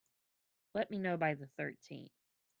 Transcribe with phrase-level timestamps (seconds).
[0.73, 2.09] Let me know by the thirteenth.